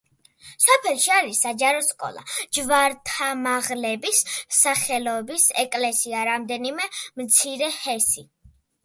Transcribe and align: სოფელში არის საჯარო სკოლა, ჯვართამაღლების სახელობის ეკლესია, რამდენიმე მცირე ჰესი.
სოფელში 0.63 1.09
არის 1.15 1.41
საჯარო 1.47 1.83
სკოლა, 1.87 2.23
ჯვართამაღლების 2.57 4.23
სახელობის 4.61 5.45
ეკლესია, 5.65 6.25
რამდენიმე 6.31 6.89
მცირე 7.23 7.69
ჰესი. 7.77 8.27